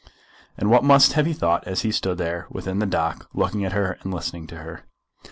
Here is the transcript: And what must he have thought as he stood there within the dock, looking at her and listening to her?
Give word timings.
And 0.57 0.71
what 0.71 0.83
must 0.83 1.13
he 1.13 1.21
have 1.21 1.37
thought 1.37 1.67
as 1.67 1.83
he 1.83 1.91
stood 1.91 2.17
there 2.17 2.47
within 2.49 2.79
the 2.79 2.87
dock, 2.87 3.29
looking 3.35 3.63
at 3.65 3.71
her 3.73 3.99
and 4.01 4.11
listening 4.11 4.47
to 4.47 4.57
her? 4.57 4.81